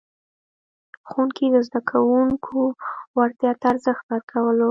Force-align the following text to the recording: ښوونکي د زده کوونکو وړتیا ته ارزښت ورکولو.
ښوونکي 1.09 1.45
د 1.53 1.55
زده 1.67 1.81
کوونکو 1.89 2.57
وړتیا 3.17 3.51
ته 3.59 3.65
ارزښت 3.71 4.03
ورکولو. 4.11 4.59